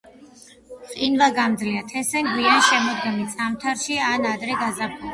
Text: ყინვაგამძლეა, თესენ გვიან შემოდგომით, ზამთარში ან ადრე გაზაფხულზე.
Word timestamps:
ყინვაგამძლეა, 0.93 1.85
თესენ 1.93 2.31
გვიან 2.33 2.67
შემოდგომით, 2.71 3.39
ზამთარში 3.39 4.03
ან 4.11 4.31
ადრე 4.35 4.61
გაზაფხულზე. 4.67 5.09